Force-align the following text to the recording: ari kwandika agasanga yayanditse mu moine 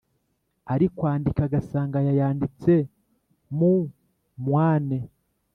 ari 0.73 0.85
kwandika 0.97 1.41
agasanga 1.47 1.97
yayanditse 2.07 2.73
mu 3.57 3.73
moine 4.45 4.99